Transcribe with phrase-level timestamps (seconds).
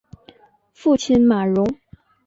[0.73, 1.63] 父亲马荣。